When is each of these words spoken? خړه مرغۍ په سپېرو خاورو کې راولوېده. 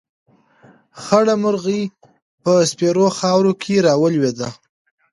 خړه 1.03 1.35
مرغۍ 1.43 1.81
په 2.43 2.51
سپېرو 2.69 3.07
خاورو 3.17 3.51
کې 3.61 3.75
راولوېده. 3.85 4.49